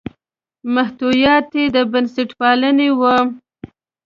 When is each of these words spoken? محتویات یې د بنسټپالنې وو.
محتویات 0.75 1.49
یې 1.57 1.65
د 1.75 1.77
بنسټپالنې 1.91 2.89
وو. 2.99 3.17